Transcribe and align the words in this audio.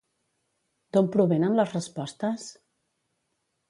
D'on 0.97 1.11
provenen 1.17 1.59
les 1.61 1.77
respostes? 1.79 2.51